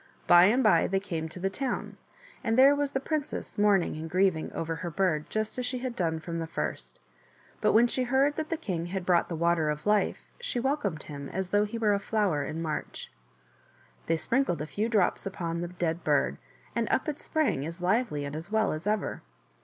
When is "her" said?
4.77-4.89